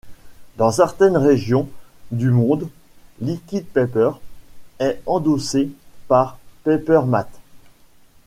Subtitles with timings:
[0.57, 1.69] Dans certaines régions
[2.09, 2.67] du monde,
[3.19, 4.13] Liquid Paper
[4.79, 5.69] est endossé
[6.07, 7.39] par Paper Mate.